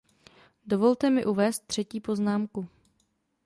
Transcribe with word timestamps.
Dovolte 0.65 1.09
mi 1.09 1.25
uvést 1.25 1.67
třetí 1.67 1.99
poznámku. 1.99 2.67